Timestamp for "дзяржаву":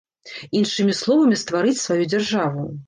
2.13-2.69